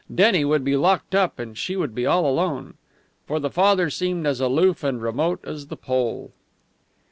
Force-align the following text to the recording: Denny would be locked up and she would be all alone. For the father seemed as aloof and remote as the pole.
Denny 0.11 0.43
would 0.43 0.63
be 0.63 0.75
locked 0.75 1.13
up 1.13 1.37
and 1.37 1.55
she 1.55 1.75
would 1.75 1.93
be 1.93 2.07
all 2.07 2.25
alone. 2.25 2.73
For 3.27 3.39
the 3.39 3.51
father 3.51 3.91
seemed 3.91 4.25
as 4.25 4.41
aloof 4.41 4.83
and 4.83 4.99
remote 4.99 5.41
as 5.45 5.67
the 5.67 5.77
pole. 5.77 6.31